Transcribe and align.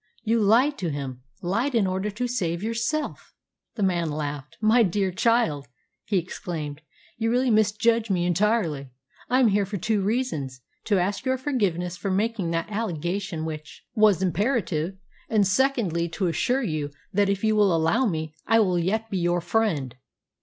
You 0.23 0.39
lied 0.41 0.79
to 0.79 0.89
him 0.89 1.21
lied 1.43 1.75
in 1.75 1.85
order 1.85 2.09
to 2.09 2.27
save 2.27 2.63
yourself!" 2.63 3.35
The 3.75 3.83
man 3.83 4.09
laughed. 4.09 4.57
"My 4.59 4.81
dear 4.81 5.11
child," 5.11 5.67
he 6.05 6.17
exclaimed, 6.17 6.81
"you 7.17 7.29
really 7.29 7.51
misjudge 7.51 8.09
me 8.09 8.25
entirely. 8.25 8.89
I 9.29 9.39
am 9.39 9.49
here 9.49 9.63
for 9.63 9.77
two 9.77 10.01
reasons: 10.01 10.61
to 10.85 10.97
ask 10.97 11.23
your 11.23 11.37
forgiveness 11.37 11.97
for 11.97 12.09
making 12.09 12.49
that 12.49 12.71
allegation 12.71 13.45
which 13.45 13.85
was 13.93 14.23
imperative; 14.23 14.97
and, 15.29 15.45
secondly, 15.45 16.09
to 16.09 16.25
assure 16.25 16.63
you 16.63 16.89
that, 17.13 17.29
if 17.29 17.43
you 17.43 17.55
will 17.55 17.71
allow 17.71 18.07
me, 18.07 18.33
I 18.47 18.59
will 18.59 18.79
yet 18.79 19.11
be 19.11 19.19
your 19.19 19.39
friend." 19.39 19.95